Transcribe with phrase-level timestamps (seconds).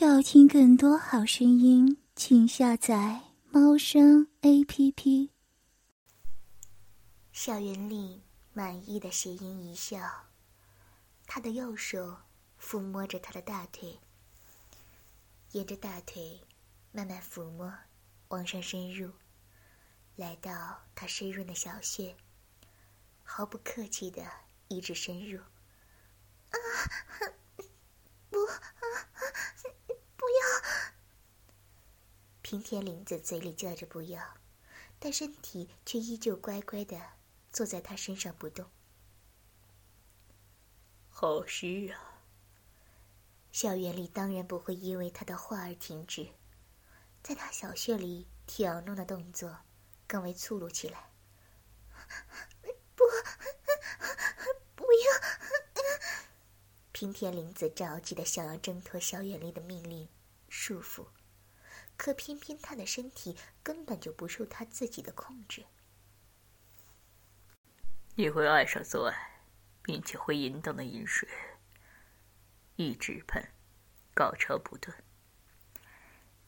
[0.00, 5.32] 要听更多好声音，请下载猫声 A P P。
[7.32, 8.22] 校园里
[8.52, 9.98] 满意的邪淫一笑，
[11.26, 12.16] 他的右手
[12.60, 13.98] 抚摸着他的大腿，
[15.50, 16.46] 沿着大腿
[16.92, 17.74] 慢慢抚摸，
[18.28, 19.10] 往上深入，
[20.14, 22.14] 来到他湿润的小穴，
[23.24, 24.22] 毫不客气的
[24.68, 25.40] 一直深入。
[25.40, 26.54] 啊，
[28.30, 28.60] 不，啊，
[29.60, 29.68] 不
[30.28, 30.92] 要！
[32.42, 34.38] 平田林子嘴里叫着不要，
[34.98, 36.98] 但身体却依旧乖乖的
[37.52, 38.70] 坐在他身上不动。
[41.10, 42.22] 好湿啊！
[43.50, 46.28] 校园里当然不会因为他的话而停止，
[47.22, 49.58] 在他小穴里挑弄的动作
[50.06, 51.10] 更为粗鲁起来。
[52.94, 53.04] 不，
[54.74, 55.08] 不要！
[56.92, 60.08] 平田林子着急的想要挣脱小远丽的命令
[60.48, 61.08] 束缚，
[61.96, 65.66] 可偏偏他的身体根本就不受他自己的控制。
[68.14, 69.42] 你会爱上做爱，
[69.82, 71.28] 并且会淫荡的饮水，
[72.76, 73.42] 一直喷，
[74.14, 74.96] 高潮不断。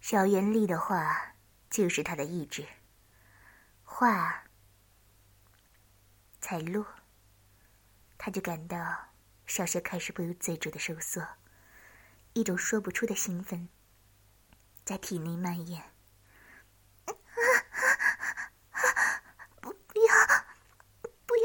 [0.00, 1.36] 小袁丽的话
[1.68, 2.66] 就是他的意志。
[3.84, 4.44] 话
[6.40, 6.86] 才落，
[8.16, 9.08] 他就感到。
[9.46, 11.26] 小穴开始不由自主的收缩，
[12.34, 13.68] 一种说不出的兴奋
[14.90, 15.84] 在体内蔓延。
[17.04, 17.12] 不，
[19.62, 20.12] 不要，
[21.26, 21.44] 不要！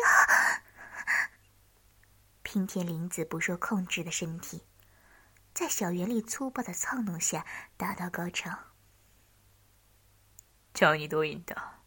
[2.42, 4.64] 平田林子不受控制的身体，
[5.54, 7.46] 在小圆里粗暴的操弄下
[7.78, 8.58] 达到高潮。
[10.73, 11.84] 叫你多淫荡，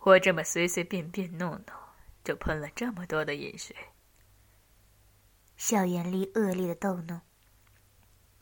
[0.00, 1.64] 我这么随随便便弄弄，
[2.22, 3.74] 就喷了这么多的饮水。
[5.56, 7.22] 小园里恶劣的逗弄，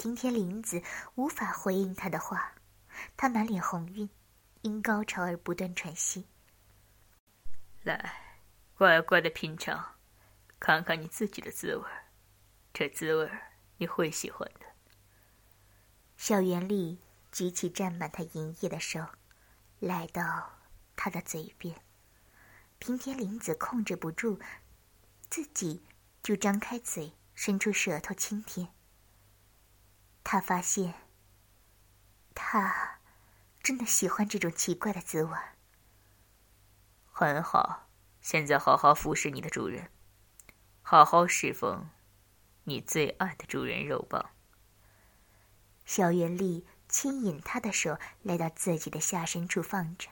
[0.03, 0.83] 平田林子
[1.15, 2.57] 无法回应他的话，
[3.17, 4.11] 他满脸红晕，
[4.63, 6.27] 因高潮而不断喘息。
[7.85, 8.41] 来，
[8.75, 9.95] 乖乖的品尝，
[10.59, 11.89] 看看你自己的滋味
[12.75, 13.31] 这滋味
[13.77, 14.67] 你会喜欢的。
[16.17, 16.99] 校园里
[17.31, 19.07] 举起沾满他银液的手，
[19.79, 20.59] 来到
[20.97, 21.77] 他的嘴边，
[22.81, 24.41] 平田林子控制不住
[25.31, 25.85] 自己。
[26.25, 28.69] 就张开嘴，伸出舌头亲舔。
[30.25, 30.95] 他发现，
[32.35, 33.01] 他
[33.63, 35.37] 真的喜欢这种奇怪的滋味。
[37.11, 37.89] 很好，
[38.21, 39.91] 现在好好服侍你的主人，
[40.81, 41.91] 好好侍奉
[42.65, 44.31] 你最爱的主人肉棒。
[45.85, 50.09] 小袁丽牵引他的手来到自己的下身处放着，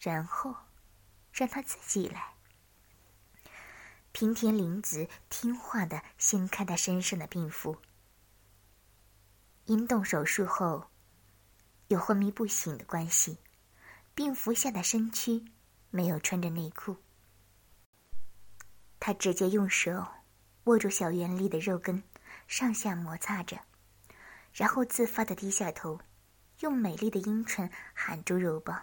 [0.00, 0.54] 然后
[1.32, 2.34] 让他自己来。
[4.12, 7.82] 平田林子听话的掀开他身上的病服。
[9.66, 10.90] 因动手术后，
[11.88, 13.38] 有昏迷不醒的关系，
[14.14, 15.44] 病服下的身躯
[15.90, 16.96] 没有穿着内裤。
[19.00, 20.06] 他直接用手
[20.64, 22.02] 握住小圆丽的肉根，
[22.46, 23.58] 上下摩擦着，
[24.52, 26.00] 然后自发的低下头，
[26.60, 28.82] 用美丽的阴唇含住肉棒，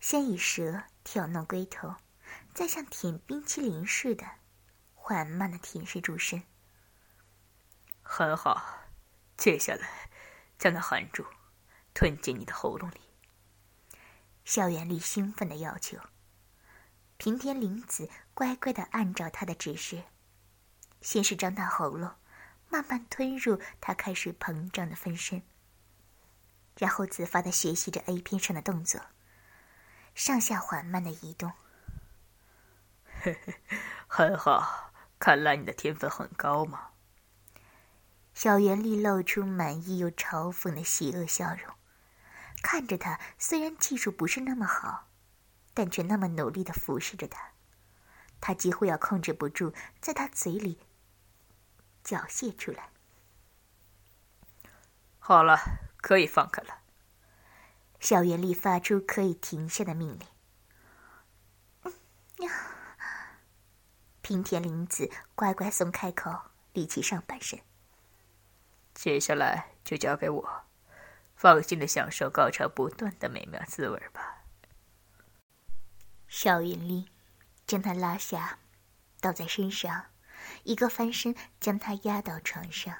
[0.00, 1.94] 先以舌挑弄龟头。
[2.52, 4.24] 再像舔冰淇淋似的，
[4.94, 6.42] 缓慢的舔舐住身。
[8.02, 8.83] 很好，
[9.36, 10.10] 接下来
[10.58, 11.26] 将它含住，
[11.92, 13.00] 吞进你的喉咙里。
[14.44, 15.98] 校园里兴奋的要求。
[17.16, 20.02] 平田林子乖乖的按照他的指示，
[21.00, 22.14] 先是张大喉咙，
[22.68, 25.42] 慢慢吞入他开始膨胀的分身，
[26.76, 29.00] 然后自发的学习着 A 片上的动作，
[30.14, 31.52] 上下缓慢的移动。
[33.22, 33.54] 嘿嘿
[34.08, 36.90] 很好，看来你的天分很高嘛。
[38.34, 41.72] 小圆丽露出满意又嘲讽的邪恶笑容，
[42.62, 45.08] 看着他，虽然技术不是那么好，
[45.72, 47.52] 但却那么努力的服侍着他，
[48.40, 50.80] 他几乎要控制不住，在他嘴里
[52.02, 52.90] 缴械出来。
[55.20, 55.58] 好了，
[55.98, 56.80] 可以放开了。
[58.00, 60.28] 小圆丽发出可以停下的命令。
[62.46, 62.52] 呀。
[64.20, 67.60] 平田林子乖乖松开口，立起上半身。
[68.94, 70.62] 接下来就交给我，
[71.34, 74.44] 放心的享受高潮不断的美妙滋味吧。
[76.28, 77.08] 邵云丽
[77.66, 78.58] 将他拉下，
[79.20, 80.06] 倒在身上，
[80.62, 82.94] 一个翻身将他压到床上。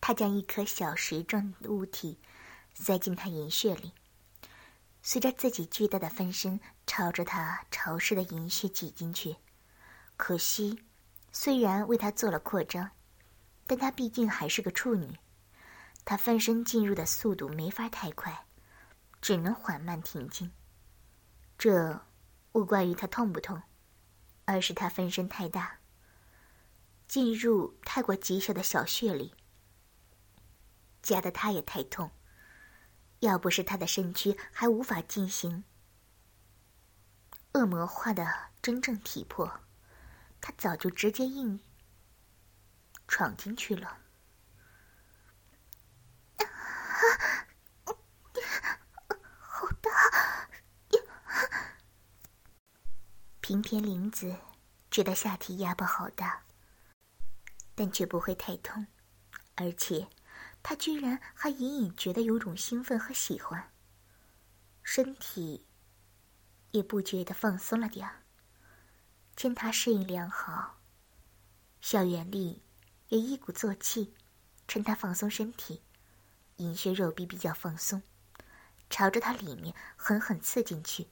[0.00, 2.20] 他将一颗小石状物体
[2.74, 3.92] 塞进他银穴里。
[5.02, 9.36] 随着自己巨大的分身朝着他潮湿的银穴挤进去，
[10.16, 10.84] 可惜，
[11.32, 12.90] 虽然为他做了扩张，
[13.68, 15.18] 但她毕竟还是个处女，
[16.06, 18.46] 她翻身进入的速度没法太快，
[19.20, 20.50] 只能缓慢挺进。
[21.58, 22.00] 这
[22.52, 23.62] 无关于她痛不痛，
[24.46, 25.80] 而是她分身太大，
[27.06, 29.34] 进入太过极小的小穴里，
[31.02, 32.10] 夹得她也太痛。
[33.20, 35.64] 要不是她的身躯还无法进行
[37.52, 38.26] 恶魔化的
[38.62, 39.60] 真正体魄，
[40.40, 41.60] 她早就直接硬
[43.08, 43.98] 闯进去了。
[49.40, 49.90] 好大！
[53.40, 54.36] 平田玲子
[54.90, 56.44] 觉得下体压迫好大，
[57.74, 58.86] 但却不会太痛，
[59.54, 60.06] 而且
[60.62, 63.72] 她居然还隐隐觉得有种兴奋和喜欢，
[64.82, 65.66] 身体
[66.72, 68.22] 也不觉得放松了点儿。
[69.34, 70.80] 见她适应良好，
[71.80, 72.62] 小圆丽
[73.08, 74.14] 也一鼓作气，
[74.66, 75.82] 趁他放松身体，
[76.56, 78.02] 阴穴肉壁比较放松，
[78.90, 81.08] 朝着他里面狠狠刺进去。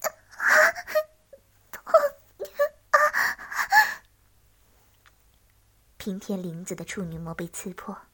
[5.98, 8.06] 平田玲子的处女膜被刺破，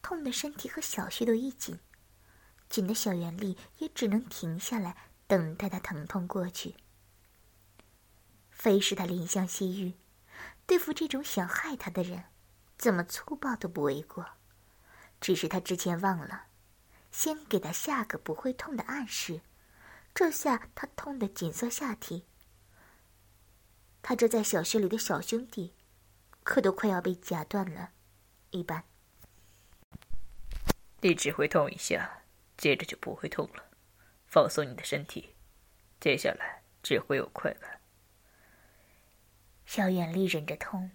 [0.00, 1.80] 痛的身体和小穴都一紧，
[2.68, 4.96] 紧的小袁丽也只能停下来
[5.26, 6.76] 等待他疼痛过去。
[8.50, 9.94] 非是他怜香惜玉，
[10.66, 12.24] 对付这种想害他的人，
[12.78, 14.26] 怎么粗暴都不为过。
[15.20, 16.46] 只是他之前忘了，
[17.10, 19.40] 先给他下个不会痛的暗示，
[20.14, 22.26] 这下他痛得紧缩下体。
[24.02, 25.74] 他这在小学里的小兄弟。
[26.44, 27.92] 可都快要被夹断了，
[28.50, 28.82] 一般。
[31.00, 32.24] 你只会痛一下，
[32.56, 33.64] 接着就不会痛了。
[34.26, 35.36] 放松你的身体，
[36.00, 37.80] 接下来只会有快感。
[39.64, 40.90] 小远丽忍着痛，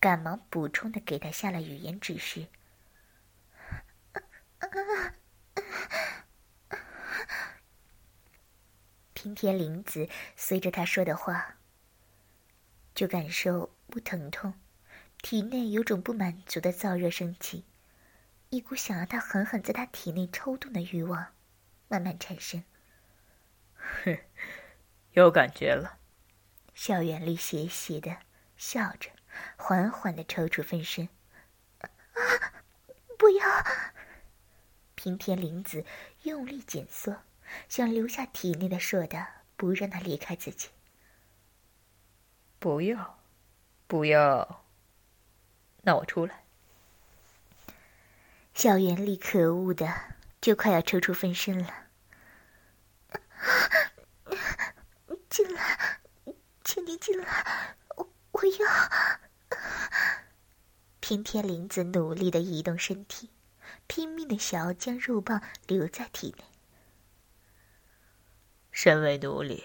[0.00, 2.48] 赶忙补充的给他下了语言指示。
[9.12, 11.56] 平田玲子随着他说的话，
[12.94, 14.54] 就感受不疼痛。
[15.22, 17.64] 体内有种不满足的燥热升起，
[18.50, 21.34] 一股想要他狠狠在他体内抽动的欲望
[21.88, 22.62] 慢慢产生。
[23.74, 24.18] 哼，
[25.12, 25.95] 有感觉了。
[26.76, 28.18] 小袁丽邪邪的
[28.58, 29.10] 笑着，
[29.56, 31.08] 缓缓的抽出分身。
[31.80, 31.88] 啊！
[33.18, 33.44] 不要！
[34.94, 35.86] 平田玲子
[36.24, 37.16] 用力紧缩，
[37.66, 40.68] 想留下体内的硕大，不让他离开自己。
[42.58, 43.20] 不要，
[43.86, 44.66] 不要。
[45.80, 46.44] 那我出来。
[48.52, 49.90] 校园里可恶的，
[50.42, 51.86] 就快要抽出分身了。
[55.30, 56.00] 进来，
[56.66, 58.66] 请你进来，我我要。
[60.98, 63.30] 平田林子努力的移动身体，
[63.86, 66.44] 拼命的想要将肉棒留在体内。
[68.72, 69.62] 身为奴隶，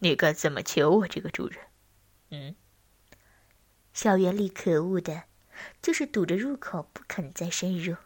[0.00, 1.58] 你该怎么求我这个主人？
[2.28, 2.54] 嗯？
[3.94, 5.24] 小袁丽可恶的。
[5.80, 7.96] 就是堵着入口，不肯再深入。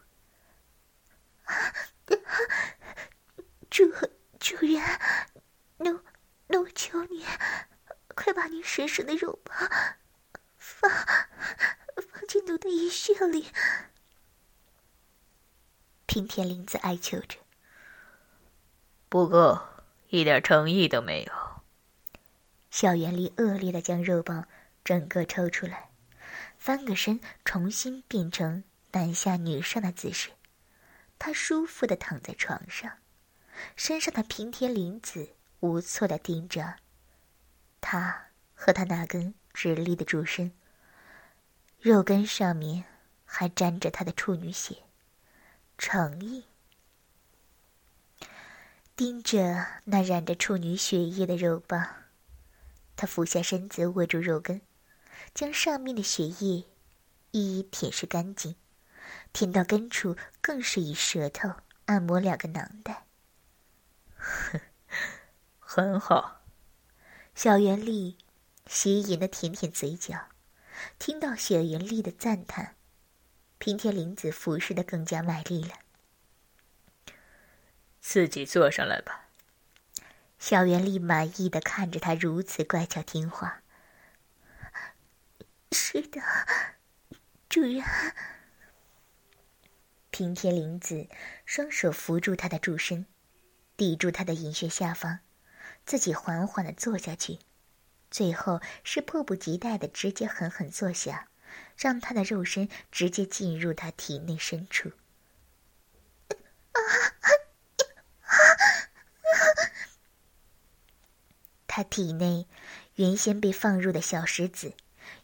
[3.68, 3.92] 主
[4.38, 4.80] 主人，
[5.78, 6.00] 奴
[6.46, 7.24] 奴求你，
[8.22, 9.70] 快把你神圣的肉棒
[10.58, 13.46] 放放进奴的阴穴里。
[16.04, 17.38] 平田玲子哀求着。
[19.08, 19.58] 不够，
[20.08, 21.32] 一点诚意都没有。
[22.70, 24.46] 小圆里恶劣的将肉棒
[24.84, 25.88] 整个抽出来。
[26.58, 30.28] 翻个身，重新变成男下女上的姿势。
[31.18, 32.98] 他舒服的躺在床上，
[33.76, 36.76] 身上的平田玲子无措的盯着
[37.80, 40.52] 他和他那根直立的柱身，
[41.80, 42.84] 肉根上面
[43.24, 44.84] 还沾着他的处女血，
[45.78, 46.44] 诚意。
[48.94, 51.86] 盯着那染着处女血液的肉棒，
[52.96, 54.60] 他俯下身子握住肉根。
[55.34, 56.66] 将上面的血液
[57.30, 58.56] 一一舔舐干净，
[59.32, 61.50] 舔到根处，更是以舌头
[61.86, 63.06] 按摩两个囊袋。
[65.60, 66.39] 很好，
[67.42, 68.18] 小袁丽
[68.66, 70.28] 邪淫的舔舔嘴角，
[70.98, 72.76] 听到小袁丽的赞叹，
[73.56, 75.70] 平田玲子服侍的更加卖力了。
[77.98, 79.30] 自己坐上来吧。
[80.38, 83.62] 小袁丽满意的看着他如此乖巧听话。
[85.72, 86.20] 是的，
[87.48, 87.82] 主人。
[90.10, 91.08] 平田玲子
[91.46, 93.06] 双手扶住他的柱身，
[93.78, 95.20] 抵住他的隐穴下方，
[95.86, 97.40] 自己缓缓的坐下去，
[98.10, 101.28] 最后是迫不及待的直接狠狠坐下，
[101.76, 104.92] 让他的肉身直接进入他体内深处。
[111.66, 112.46] 他体内
[112.94, 114.74] 原先被放入的小石子，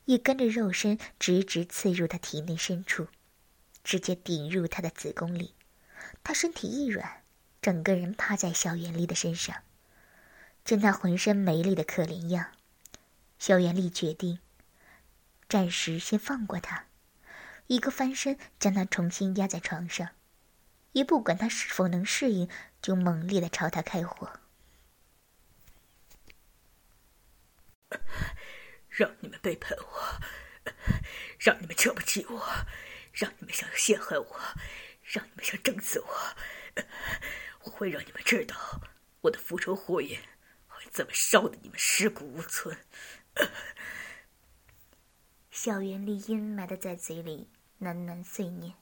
[0.05, 3.09] 也跟着肉身直直刺入他体内深处，
[3.85, 5.55] 直接顶入他的子宫里。
[6.25, 7.23] 他身体一软，
[7.61, 9.63] 整个人趴在小袁丽的身上。
[10.67, 12.51] 见他浑身没力的可怜样，
[13.39, 14.41] 萧元丽决定
[15.49, 16.87] 暂时先放过他，
[17.69, 20.09] 一个翻身将他重新压在床上，
[20.91, 22.51] 也不管他是否能适应，
[22.83, 24.41] 就猛烈的朝他开火。
[28.89, 30.21] 让你们背叛我，
[31.39, 32.67] 让你们瞧不起我，
[33.13, 34.41] 让你们想陷害我，
[35.05, 36.37] 让你们想整死我，
[37.63, 38.57] 我会让你们知道
[39.21, 40.21] 我的复仇火焰。
[40.97, 42.75] 怎么烧的你们尸骨无存？
[45.51, 47.51] 小袁丽阴霾的在嘴里
[47.83, 48.73] 喃喃碎念，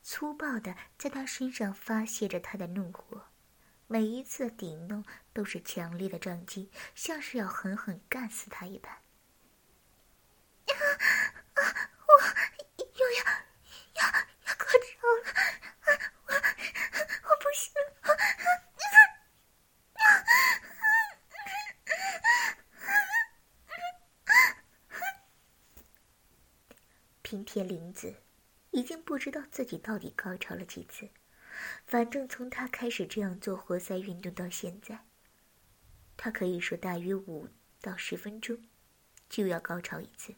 [0.00, 3.24] 粗暴的在他身上发泄着他的怒火，
[3.88, 8.96] 每一次的顶弄都是强烈的撞击，像是要狠狠干死他一般。
[10.68, 10.76] 我
[12.76, 13.24] 又要
[13.94, 14.06] 要
[14.46, 15.34] 要高潮了，
[16.28, 17.88] 我我不行了。
[27.28, 28.14] 平田林子
[28.70, 31.10] 已经不知道自己到底高潮了几次，
[31.84, 35.04] 反正从他开始这样做活塞运动到现在，
[36.16, 37.46] 他可以说大约五
[37.82, 38.66] 到十分钟
[39.28, 40.34] 就要高潮一次。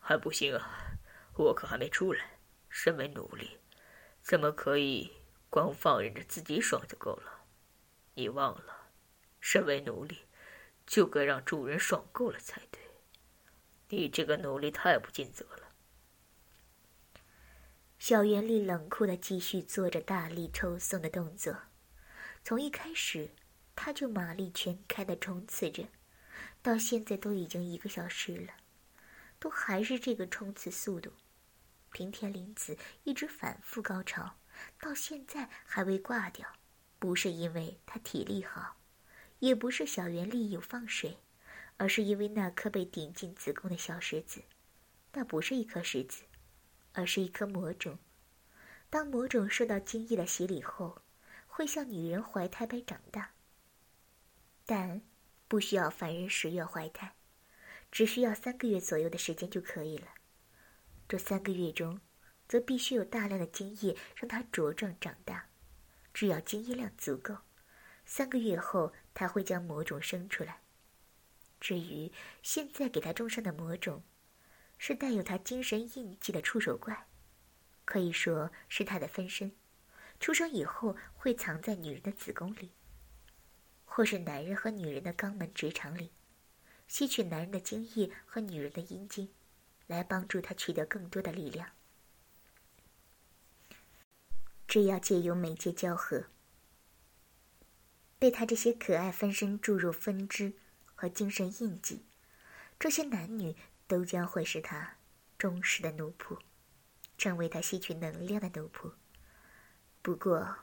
[0.00, 0.98] 还不行啊，
[1.36, 2.40] 我可还没出来。
[2.68, 3.60] 身为奴隶，
[4.22, 5.12] 怎么可以
[5.48, 7.44] 光放任着自己爽就够了？
[8.14, 8.88] 你忘了，
[9.38, 10.24] 身为奴隶，
[10.84, 12.83] 就该让主人爽够了才对。
[13.94, 15.70] 你这个奴隶太不尽责了。
[17.98, 21.56] 小袁丽冷酷的继续做着大力抽送的动作，
[22.42, 23.30] 从一开始
[23.74, 25.88] 他就马力全开的冲刺着，
[26.60, 28.52] 到现在都已经一个小时了，
[29.38, 31.12] 都还是这个冲刺速度。
[31.92, 34.36] 平田林子一直反复高潮，
[34.80, 36.46] 到现在还未挂掉，
[36.98, 38.76] 不是因为他体力好，
[39.38, 41.16] 也不是小袁丽有放水。
[41.76, 44.42] 而是因为那颗被顶进子宫的小石子，
[45.12, 46.22] 那不是一颗石子，
[46.92, 47.98] 而是一颗魔种。
[48.90, 51.02] 当魔种受到精液的洗礼后，
[51.46, 53.32] 会像女人怀胎般长大。
[54.64, 55.02] 但
[55.48, 57.14] 不需要凡人十月怀胎，
[57.90, 60.08] 只需要三个月左右的时间就可以了。
[61.06, 62.00] 这三个月中，
[62.48, 65.48] 则必须有大量的精液让它茁壮长大。
[66.14, 67.36] 只要精液量足够，
[68.06, 70.60] 三个月后，它会将魔种生出来。
[71.64, 74.02] 至于现在给他种上的魔种，
[74.76, 77.06] 是带有他精神印记的触手怪，
[77.86, 79.50] 可以说是他的分身。
[80.20, 82.70] 出生以后会藏在女人的子宫里，
[83.86, 86.10] 或是男人和女人的肛门直肠里，
[86.86, 89.30] 吸取男人的精液和女人的阴茎，
[89.86, 91.70] 来帮助他取得更多的力量。
[94.68, 96.26] 这要借由媒介交合，
[98.18, 100.52] 被他这些可爱分身注入分支。
[101.04, 102.06] 和精神印记，
[102.78, 103.54] 这些男女
[103.86, 104.96] 都将会是他
[105.36, 106.38] 忠实的奴仆，
[107.18, 108.90] 成为他吸取能量的奴仆。
[110.00, 110.56] 不过，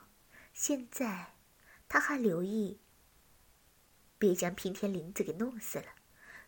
[0.52, 1.34] 现在
[1.88, 2.80] 他还留意，
[4.18, 5.84] 别将平田林子给弄死了。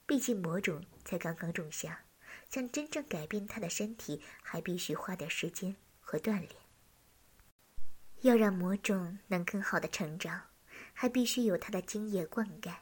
[0.04, 2.04] 毕竟魔种才刚刚种下，
[2.50, 6.50] 想真正改变他的身体，还必须花点时间和锻炼。
[8.22, 10.48] 要让魔种能更好的成长，
[10.92, 12.78] 还必须有他的精液灌溉。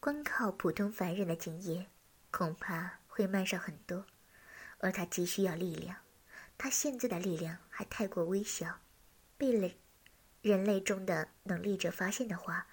[0.00, 1.86] 光靠普通凡人的经验，
[2.30, 4.06] 恐怕会慢上很多。
[4.78, 5.96] 而他急需要力量，
[6.56, 8.80] 他现在的力量还太过微小，
[9.36, 9.74] 被人
[10.40, 12.68] 人类中的能力者发现的话，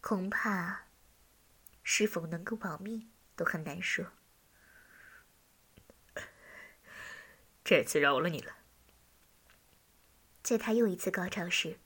[0.00, 0.86] 恐怕
[1.82, 4.06] 是否能够保命都很难说。
[7.62, 8.56] 这次饶了你了。
[10.42, 11.78] 在他又一次高潮时，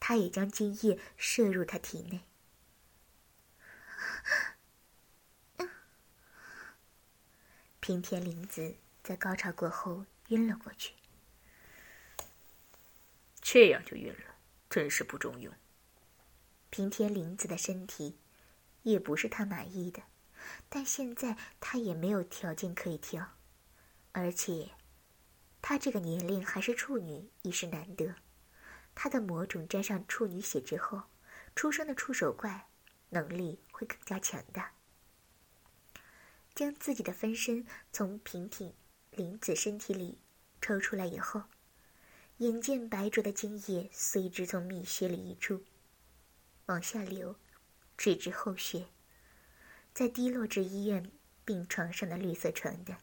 [0.00, 2.22] 他也将精液射入他体内。
[7.80, 10.94] 平田林子在高潮过后晕了过去。
[13.40, 14.36] 这样就晕了，
[14.68, 15.52] 真是不中用。
[16.68, 18.16] 平田林子的身体
[18.82, 20.02] 也不是他满意的，
[20.68, 23.36] 但现在他也没有条件可以挑，
[24.12, 24.70] 而且
[25.60, 28.14] 他这个年龄还是处女已是难得。
[28.94, 31.02] 他的魔种沾上处女血之后，
[31.56, 32.68] 出生的触手怪
[33.08, 34.74] 能力会更加强大。
[36.54, 38.74] 将自己的分身从平挺
[39.12, 40.18] 林子身体里
[40.60, 41.44] 抽出来以后，
[42.36, 45.64] 眼见白灼的精液随之从蜜穴里溢出，
[46.66, 47.36] 往下流，
[47.96, 48.88] 直至后穴，
[49.94, 51.10] 再滴落至医院
[51.46, 52.98] 病床上的绿色床单。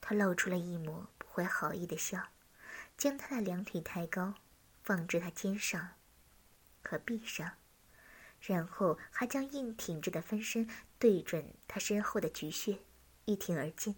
[0.00, 2.30] 他露出了一抹不怀好意的笑，
[2.96, 4.34] 将他的两腿抬高，
[4.82, 5.90] 放至他肩上
[6.82, 7.52] 和臂上，
[8.46, 12.78] 然后还将硬挺着的分身对准他身后的菊穴，
[13.24, 13.96] 一挺而进。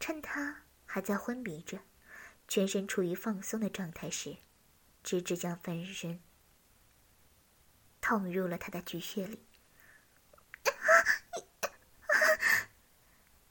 [0.00, 1.80] 趁他还在昏迷着，
[2.48, 4.38] 全身处于放松的状态时，
[5.02, 6.18] 直直将分身
[8.00, 9.40] 捅入了他的菊穴里。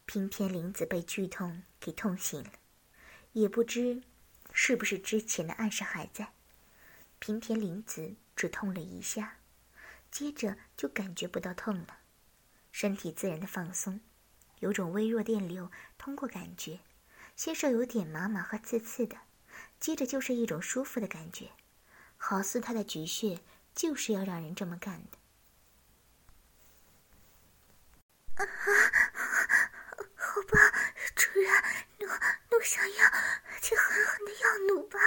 [0.05, 2.53] 平田玲子被剧痛给痛醒了，
[3.33, 4.01] 也不知
[4.51, 6.33] 是不是之前的暗示还在。
[7.19, 9.37] 平田玲子只痛了一下，
[10.13, 11.97] 接着就感觉不到痛了，
[12.71, 13.99] 身体自然的放松，
[14.59, 16.81] 有种微弱电流通过感觉，
[17.35, 19.17] 先是有点麻麻和刺刺的，
[19.79, 21.49] 接着就是一种舒服的感觉，
[22.15, 23.39] 好似他的菊穴
[23.73, 25.17] 就是要让人这么干的。
[28.35, 28.45] 啊！
[30.15, 30.59] 好吧，
[31.15, 31.51] 主人，
[31.97, 32.05] 奴
[32.51, 33.09] 奴想要，
[33.59, 34.99] 就狠狠的要奴吧。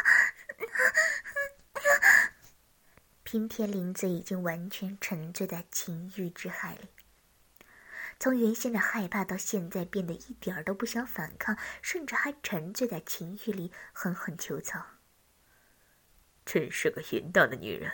[3.26, 6.88] 平田林子已经完全沉醉在情欲之海里，
[8.20, 14.80] 从原先的害怕到现在变得一点儿都不想反抗，甚至还沉醉在情欲里狠狠求操。
[16.44, 17.90] 真是个淫荡的女人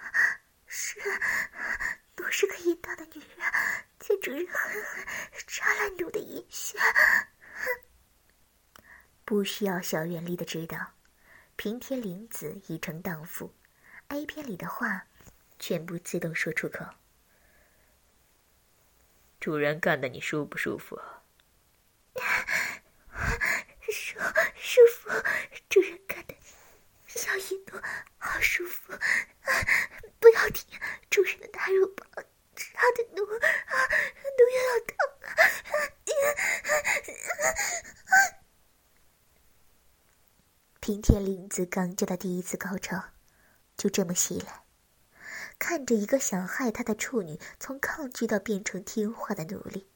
[0.00, 0.42] 啊！
[0.66, 0.98] 是，
[2.16, 3.52] 奴是个淫荡的女人。
[4.00, 5.06] 见主人狠狠
[5.46, 6.76] 扎了奴的阴穴，
[9.24, 10.94] 不需要小原丽的指导，
[11.56, 13.54] 平田玲子已成荡妇
[14.08, 15.06] ，A 片里的话
[15.58, 16.84] 全部自动说出口。
[19.38, 21.00] 主人干的你舒不舒服？
[23.92, 24.18] 舒
[24.56, 25.10] 舒服，
[25.68, 26.34] 主人干的
[27.06, 27.80] 小一奴
[28.18, 28.92] 好舒服，
[30.18, 32.06] 不要停，主人的大肉棒。
[32.56, 33.38] 杀的奴啊，
[34.38, 35.30] 奴又要疼啊！
[40.82, 43.00] 平田林子刚接到第一次高潮，
[43.76, 44.64] 就这么袭来，
[45.56, 49.86] 看着一个想害他的处女从抗拒到变成听话的奴隶，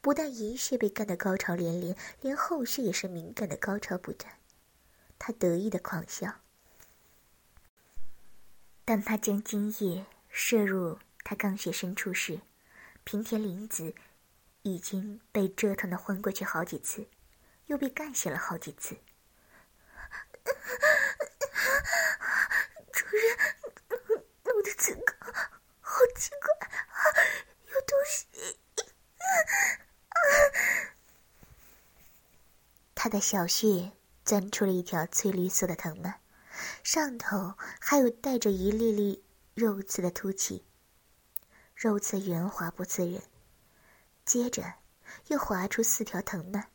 [0.00, 4.34] 不但一穴被干得高潮连连，连后续也是敏感的高潮不断，
[5.16, 6.40] 他得意的狂笑。
[8.84, 10.98] 当他将精液射入。
[11.24, 12.40] 他刚血深处时，
[13.04, 13.94] 平田林子
[14.62, 17.06] 已经被折腾的昏过去好几次，
[17.66, 18.96] 又被干醒了好几次。
[22.92, 23.38] 主人，
[24.44, 25.04] 我的子宫
[25.80, 26.94] 好奇怪啊，
[27.72, 28.26] 有东西。
[32.94, 33.92] 他的小穴
[34.24, 36.20] 钻出了一条翠绿色的藤蔓，
[36.84, 39.24] 上头还有带着一粒粒
[39.54, 40.64] 肉刺的凸起。
[41.74, 43.22] 肉刺圆滑不刺人，
[44.24, 44.74] 接着
[45.26, 46.70] 又划出四条藤蔓，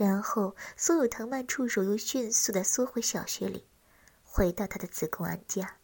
[0.00, 3.66] 然后所有藤蔓触手又迅速的缩回小穴里，
[4.24, 5.76] 回到他的子宫安家。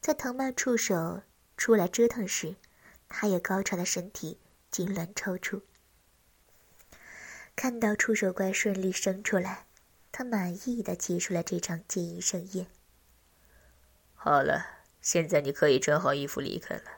[0.00, 1.22] 在藤蔓触手
[1.56, 2.56] 出来折腾时，
[3.08, 4.40] 他也高潮的身体
[4.72, 5.62] 痉挛抽搐。
[7.54, 9.66] 看到触手怪顺利生出来，
[10.10, 12.66] 他满意的结束了这场结义盛宴。
[14.16, 14.66] 好了，
[15.00, 16.90] 现在你可以穿好衣服离开了。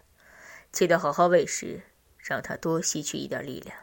[0.72, 1.82] 记得好好喂食，
[2.16, 3.76] 让他多吸取一点力量。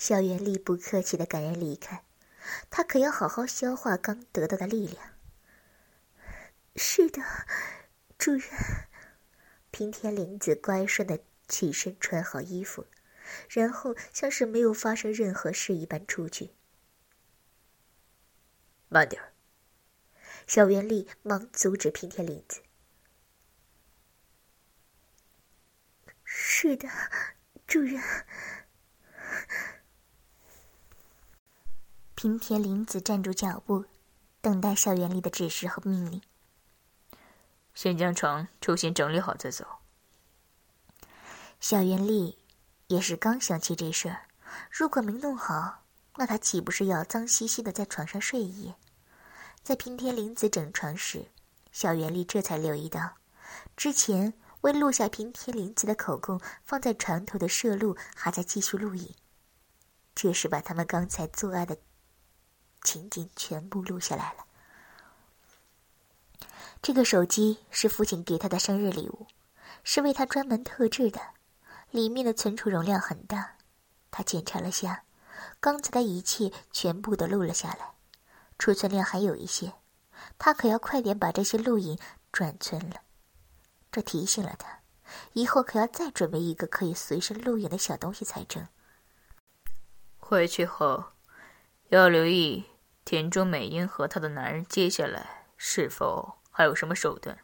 [0.00, 2.06] 小袁丽不客气的赶人离开，
[2.70, 5.12] 他可要好好消化刚得到的力量。
[6.74, 7.22] 是的，
[8.16, 8.48] 主人。
[9.70, 12.86] 平田玲子乖顺的起身穿好衣服，
[13.50, 16.54] 然后像是没有发生任何事一般出去。
[18.88, 19.34] 慢点儿。
[20.46, 22.62] 小袁丽忙阻止平田玲子。
[26.24, 26.88] 是的，
[27.66, 28.02] 主人。
[32.22, 33.86] 平田林子站住脚步，
[34.42, 36.20] 等待小园里的指示和命令。
[37.72, 39.64] 先将床重新整理好再走。
[41.60, 42.36] 小袁丽
[42.88, 44.26] 也是刚想起这事儿，
[44.70, 45.82] 如果没弄好，
[46.16, 48.74] 那她岂不是要脏兮兮的在床上睡一夜？
[49.62, 51.24] 在平田林子整床时，
[51.72, 53.14] 小袁丽这才留意到，
[53.74, 54.34] 之前。
[54.60, 59.14] 为录下平田林子的口供，放在床头的摄录还在继续录影。
[60.14, 61.78] 这是把他们刚才做爱的
[62.82, 64.44] 情景全部录下来了。
[66.82, 69.26] 这个手机是父亲给他的生日礼物，
[69.84, 71.20] 是为他专门特制的，
[71.90, 73.56] 里面的存储容量很大。
[74.10, 75.04] 他检查了下，
[75.60, 77.92] 刚才的一切全部都录了下来，
[78.58, 79.74] 储存量还有一些，
[80.38, 81.98] 他可要快点把这些录影
[82.32, 83.02] 转存了。
[83.92, 84.80] 这提醒了他，
[85.34, 88.66] 以后可要再准备一个可以随身录影的小东西才成。
[90.18, 91.06] 回去后，
[91.88, 92.64] 要留意
[93.10, 97.36] 田中美英和她的男人接下来是否还有什么手段。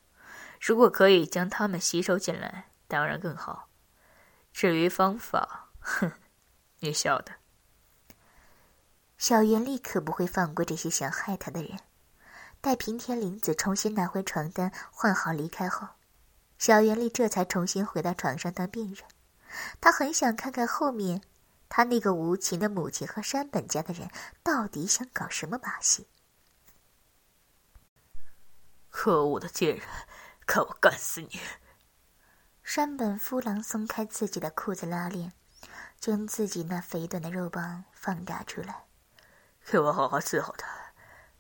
[0.61, 3.69] 如果可以将他们吸收进来，当然更好。
[4.53, 6.13] 至于方法，哼，
[6.79, 7.33] 你晓得。
[9.19, 11.81] 小袁立可不会放过这些想害他的人。
[12.61, 15.89] 待平田玲子重新拿回床单、换好离开后，
[16.59, 19.03] 小袁立这才重新回到床上当病人。
[19.81, 21.23] 他很想看看后面。
[21.69, 24.11] 他那个无情的母亲和山本家的人
[24.43, 26.07] 到底想搞什么把戏？
[28.89, 29.87] 可恶的贱人，
[30.47, 31.39] 看我干死你！
[32.63, 35.33] 山本夫郎松开自己的裤子拉链，
[36.01, 38.85] 将自己那肥短的肉棒放大出来。
[39.65, 40.69] 给我好好伺候他，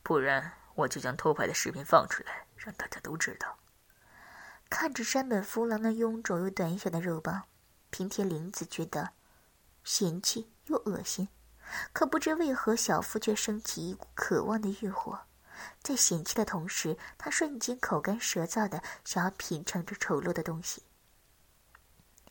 [0.03, 3.57] 不然我就将偷拍的视频放出来，让大家都知道。
[4.69, 7.45] 看着山本夫郎那臃肿又短小的肉棒，
[7.91, 9.13] 平田玲子觉得。
[9.87, 11.29] 嫌弃又恶心，
[11.93, 15.21] 可不知为何，小腹却升起一股渴望的欲火。
[15.81, 20.83] 在嫌弃的同时，他瞬间口干舌燥的想要品尝这丑陋的东西。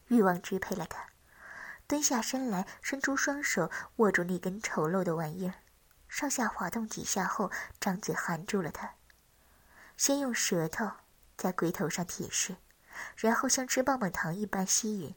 [0.10, 1.08] 欲望支配了他，
[1.88, 5.56] 蹲下身来，伸出双手握住那根丑陋的玩意儿，
[6.10, 8.96] 上下滑动几下后，张嘴含住了它。
[9.96, 10.92] 先用舌头
[11.38, 12.58] 在龟头上舔舐，
[13.16, 15.16] 然后像吃棒棒糖一般吸吮。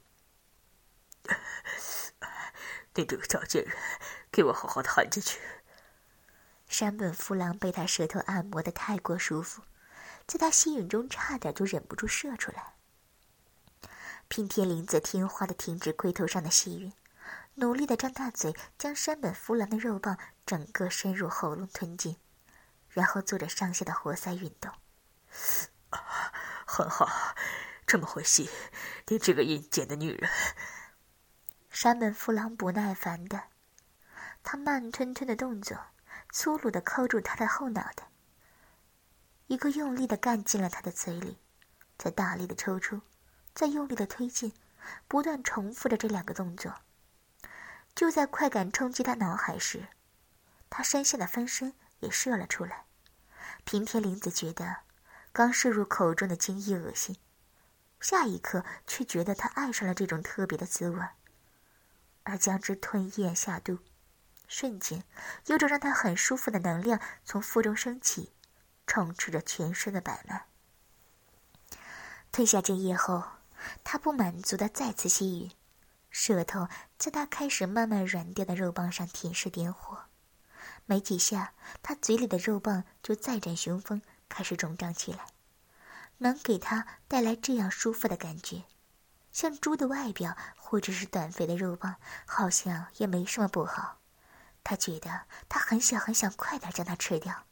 [2.99, 3.73] 你这个小贱人，
[4.33, 5.39] 给我好好的含进去。
[6.67, 9.63] 山本夫郎被他舌头按摩的太过舒服，
[10.27, 12.75] 在他吸吮中差点就忍不住射出来。
[14.27, 16.93] 平田林子听话的停止龟头上的吸吮，
[17.55, 22.17] 努力的张大嘴将山本夫郎的肉棒整个伸入喉咙吞进，
[22.89, 24.73] 然后做着上下的活塞运动。
[26.67, 27.37] 很好，
[27.87, 28.51] 这么会吸，
[29.07, 30.29] 你这个阴间的女人。
[31.81, 33.41] 山本夫郎不耐烦的，
[34.43, 35.79] 他慢吞吞的动作，
[36.33, 38.09] 粗鲁的扣住他的后脑袋，
[39.47, 41.39] 一个用力的干进了他的嘴里，
[41.97, 43.03] 再大力的抽出，
[43.55, 44.53] 再用力的推进，
[45.07, 46.75] 不断重复着这两个动作。
[47.95, 49.87] 就在快感冲击他脑海时，
[50.69, 52.87] 他身下的分身也射了出来。
[53.63, 54.79] 平田玲子觉得
[55.31, 57.19] 刚射入口中的精液恶心，
[58.01, 61.01] 下一刻却觉得他爱上了这种特别的滋味。
[62.29, 63.79] 而将之吞咽下肚，
[64.47, 65.03] 瞬间，
[65.47, 68.35] 有种让他很舒服的能量从腹中升起，
[68.87, 70.45] 充斥着全身的百脉。
[72.31, 73.25] 吞下精液后，
[73.83, 75.53] 他不满足的再次吸吮，
[76.11, 80.05] 舌头在他开始慢慢软掉的肉棒上舔舐点火。
[80.85, 85.29] 没几下，他嘴里的肉棒就再展雄风，开始肿胀起来。
[86.19, 88.65] 能给他带来这样舒服的感觉。
[89.39, 91.95] 像猪的外表，或者是短肥的肉棒，
[92.27, 94.01] 好像也没什么不好。
[94.65, 97.47] 他觉得他很想很想快点将它吃掉。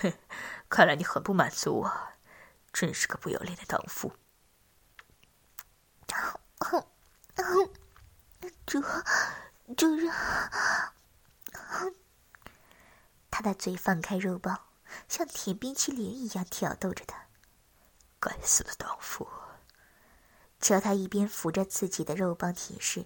[0.00, 0.12] 哼，
[0.68, 2.12] 看来你很不满足啊，
[2.72, 4.12] 真是个不要脸的荡妇。
[8.64, 8.80] 主，
[9.76, 10.12] 主人，
[13.32, 14.60] 他的嘴放开肉棒，
[15.08, 17.26] 像舔冰淇淋一样挑逗着他。
[18.20, 19.28] 该死的荡妇！
[20.62, 23.04] 瞧他一边扶着自己的肉棒体式，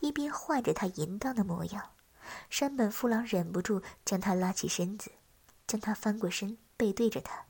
[0.00, 1.90] 一边换着他淫荡的模样，
[2.48, 5.12] 山本夫郎忍不住将他拉起身子，
[5.66, 7.44] 将他翻过身，背对着他，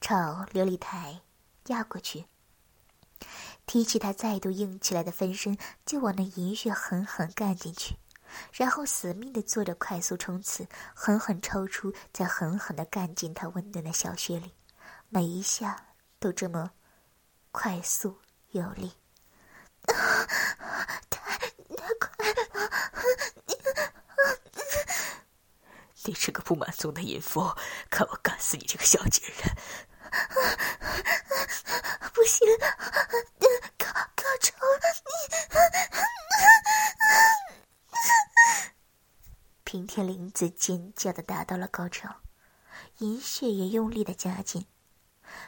[0.00, 1.20] 朝琉璃台
[1.66, 2.24] 压过去，
[3.66, 7.96] 提起他再度硬起来的分身，就往那银穴狠狠干进去，
[8.50, 14.54] 然后死命的做着快速冲刺，狠狠抽出，再狠狠的干进他温暖的小穴里，
[15.10, 16.70] 每一下都这么。
[17.56, 18.18] 快速
[18.50, 18.92] 有力，
[19.86, 19.96] 太
[21.08, 22.42] 太快了！
[26.04, 27.56] 你是个不满足的淫妇，
[27.88, 29.56] 看我干死你这个小贱人！
[32.12, 32.44] 不行，
[33.78, 33.86] 高
[34.16, 34.56] 高潮！
[35.06, 35.12] 你，
[39.62, 42.16] 平田玲子尖叫的达到了高潮，
[42.98, 44.66] 银血也用力的加紧。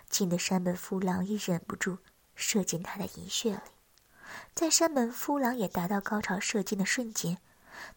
[0.08, 1.98] 惊得山本夫郎也忍不住
[2.34, 3.60] 射进他的银穴里，
[4.54, 7.38] 在山本夫郎也达到高潮射精的瞬间，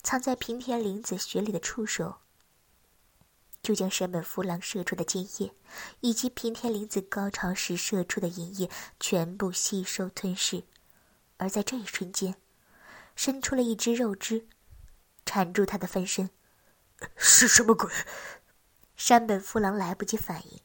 [0.01, 2.17] 藏在平田绫子穴里的触手
[3.61, 5.53] 就将山本夫郎射出的精液，
[5.99, 10.63] 以及平田绫子高潮时射出的银液全部吸收吞噬。
[11.37, 12.35] 而在这一瞬间，
[13.15, 14.47] 伸出了一只肉枝，
[15.25, 16.29] 缠住他的分身。
[17.15, 17.89] 是什么鬼？
[18.95, 20.59] 山本夫郎来不及反应，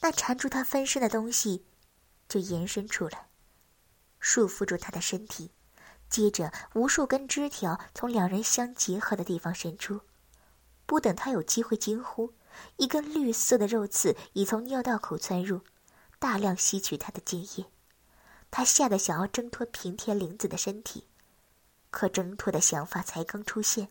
[0.00, 1.64] 那缠住他分身的东西
[2.28, 3.28] 就延伸出来，
[4.18, 5.52] 束缚住他的身体。
[6.08, 10.00] 接着，无数根枝条从两人相结合的地方伸出。
[10.86, 12.32] 不等他有机会惊呼，
[12.76, 15.60] 一根绿色的肉刺已从尿道口钻入，
[16.18, 17.66] 大量吸取他的精液。
[18.50, 21.06] 他吓得想要挣脱平田绫子的身体，
[21.90, 23.90] 可挣脱的想法才刚出现，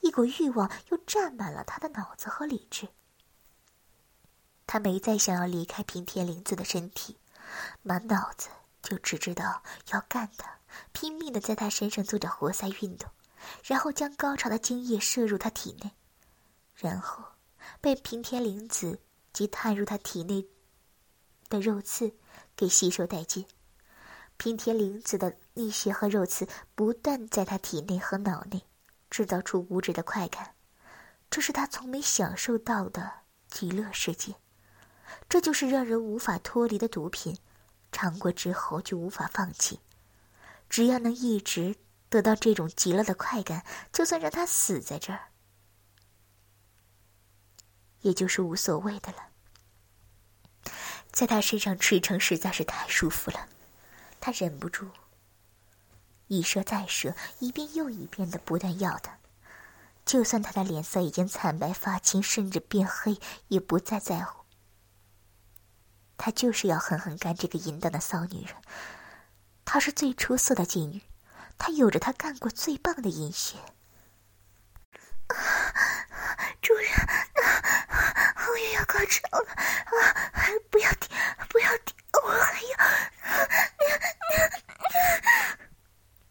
[0.00, 2.88] 一股欲望又占满了他的脑子和理智。
[4.68, 7.16] 他没再想要离开平田绫子的身体，
[7.82, 8.50] 满脑子
[8.82, 10.58] 就只知道要干他。
[10.92, 13.10] 拼命的在他身上做着活塞运动，
[13.64, 15.92] 然后将高潮的精液射入他体内，
[16.76, 17.24] 然后
[17.80, 19.00] 被平田绫子
[19.32, 20.46] 及探入他体内
[21.48, 22.14] 的肉刺
[22.54, 23.46] 给吸收殆尽。
[24.36, 28.62] 平田绫子的逆血和肉刺不断在他体内和脑内
[29.08, 30.54] 制造出无止的快感，
[31.30, 33.10] 这是他从没享受到的
[33.48, 34.34] 极乐世界。
[35.28, 37.38] 这就是让人无法脱离的毒品，
[37.92, 39.80] 尝过之后就无法放弃。
[40.68, 41.76] 只要能一直
[42.08, 45.28] 得到这种极乐的快感，就算让他死在这儿，
[48.00, 49.28] 也就是无所谓的了。
[51.10, 53.48] 在他身上驰骋实在是太舒服了，
[54.20, 54.88] 他忍不住
[56.26, 59.18] 一射再射，一遍又一遍的不断要他。
[60.04, 63.18] 就算他的脸色已经惨白发青，甚至变黑，
[63.48, 64.44] 也不再在乎。
[66.18, 68.54] 他就是要狠狠干这个淫荡的骚女人。
[69.64, 71.00] 她是最出色的妓女，
[71.56, 73.56] 她有着她干过最棒的阴血。
[76.60, 76.90] 主人，
[78.50, 79.62] 我也要高潮了啊！
[80.70, 81.16] 不要停，
[81.48, 82.76] 不要停，我还要。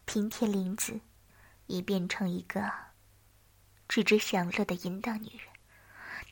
[0.06, 1.00] 平田绫子
[1.68, 2.72] 已变成一个
[3.88, 5.48] 只知享乐的淫荡女人，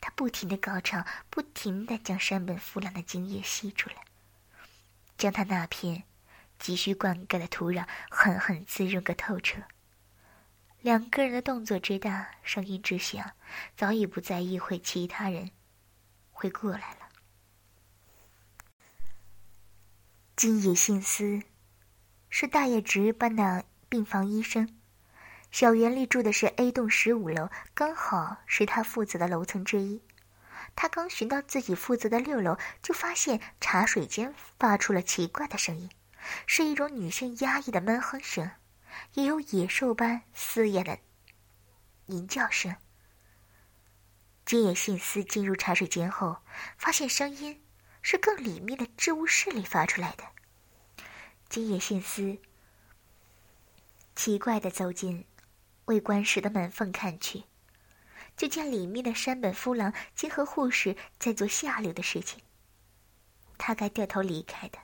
[0.02, 3.98] 他不停的高潮，不停的将山本夫郎的精液吸出来，
[5.18, 6.04] 将他那片。
[6.58, 9.62] 急需灌溉的土壤狠狠滋润个透彻。
[10.80, 13.34] 两个人的动作之大，声音之响，
[13.76, 15.52] 早已不再意会其他人
[16.32, 17.10] 会过来了。
[20.38, 21.42] 金野信司
[22.30, 24.75] 是大爷值班的病房医生，
[25.56, 30.02] 小园里住的是 A 栋十五楼，刚好是他负责的楼层之一。
[30.76, 35.90] 他刚寻到自己负责的六楼，就发现茶水间发出了奇怪的声音。
[36.46, 38.52] 是一种女性压抑的闷哼声，
[39.14, 41.00] 也有野兽般嘶哑的
[42.08, 42.76] 吟叫声。
[44.44, 46.40] 金野信司进入茶水间后，
[46.78, 47.64] 发现声音
[48.02, 50.26] 是更里面的置物室里发出来的。
[51.48, 52.40] 金野信司
[54.18, 55.26] 奇怪的走进
[55.86, 57.44] 未关时的门缝看去，
[58.38, 62.42] 就见里面的山本夫郎竟和护士在做下流的事情。
[63.58, 64.80] 他该掉头离开的。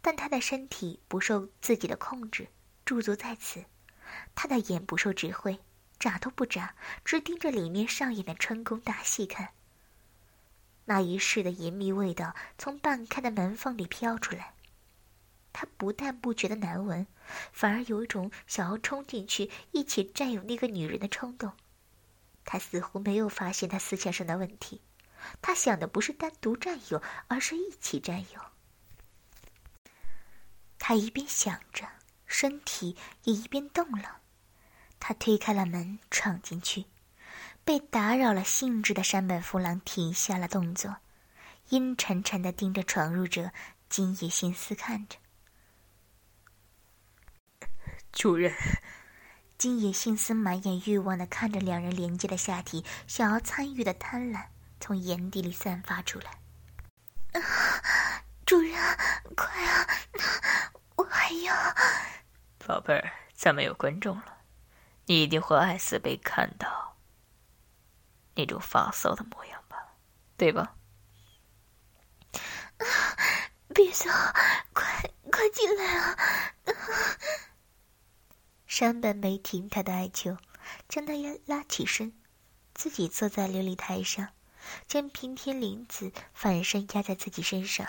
[0.00, 2.48] 但他的身体不受自己的控制，
[2.86, 3.64] 驻足在此。
[4.34, 5.58] 他的眼不受指挥，
[5.98, 9.50] 眨都不眨，只盯着里面上演的春宫大戏看。
[10.86, 14.54] 那一世的淫靡味道从半开的门缝里飘出来，
[15.52, 17.06] 他不但不觉得难闻，
[17.52, 21.52] 反而有一种想要冲进去一起占有那个女人的冲动。
[22.44, 24.82] 他似乎没有发现他思想上的问题，
[25.40, 28.40] 他想的不是单独占有，而是一起占有。
[30.78, 31.88] 他一边想着，
[32.26, 34.18] 身体也一边动了。
[35.00, 36.84] 他推开了门，闯进去，
[37.64, 40.96] 被打扰了兴致的山本夫郎停下了动作，
[41.70, 43.50] 阴沉沉的盯着闯入者
[43.88, 45.16] 金野心思看着。
[48.14, 48.54] 主人，
[49.58, 54.44] 金野心思满眼欲望的看着两人连接的下体，想要参与的贪婪
[54.78, 56.30] 从眼底里散发出来。
[58.46, 58.72] 主人，
[59.36, 59.88] 快啊！
[60.94, 61.54] 我还要，
[62.64, 64.38] 宝贝儿，咱们有观众了，
[65.06, 66.96] 你一定会爱死被看到
[68.36, 69.76] 那种发骚的模样吧，
[70.36, 70.76] 对吧？
[72.78, 72.86] 啊
[73.74, 74.08] 别走，
[74.72, 76.16] 快快进来啊
[76.66, 76.72] 啊！
[78.76, 80.36] 山本没听他的哀求，
[80.88, 82.12] 将他压拉起身，
[82.74, 84.30] 自己坐在琉璃台上，
[84.88, 87.86] 将平田绫子反身压在自己身上，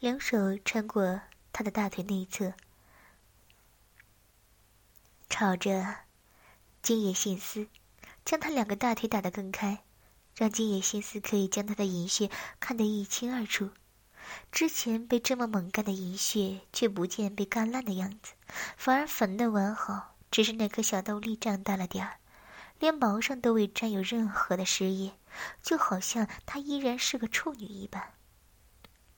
[0.00, 1.22] 两手穿过。
[1.50, 2.52] 他的大腿内侧，
[5.30, 5.96] 朝着
[6.82, 7.66] 金野信司，
[8.22, 9.82] 将他两个大腿打得更开，
[10.36, 13.70] 让金野信司可以将他的银穴看得一清二楚。
[14.52, 18.34] 之前被这么猛干的银穴，却不见被干烂的样子，
[18.76, 20.16] 反而粉嫩完好。
[20.30, 22.18] 只是那颗小豆粒长大了点儿，
[22.78, 25.18] 连毛上都未沾有任何的湿液，
[25.62, 28.14] 就好像她依然是个处女一般。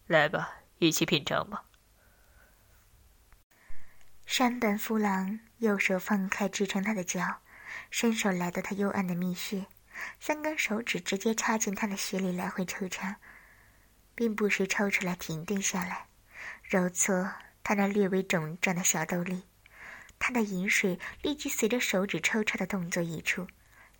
[0.07, 1.65] 来吧，一起品尝吧。
[4.27, 7.41] 山本夫郎右手放开支撑他的脚，
[7.91, 9.67] 伸手来到他幽暗的密室，
[10.21, 13.17] 三根手指直接插进他的穴里来回抽插。
[14.15, 16.07] 并不时抽出来，停顿下来，
[16.63, 19.45] 揉搓他那略微肿胀的小豆粒。
[20.21, 23.49] 他的银水立即随着手指抽插的动作溢出，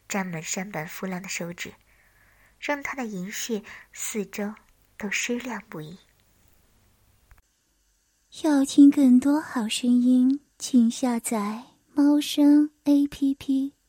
[0.07, 1.73] 沾满山本夫郎的手指，
[2.61, 4.55] 让他的银屑四周
[4.97, 5.99] 都湿亮不已。
[8.43, 13.80] 要听更多好声音，请下载猫声 A P P。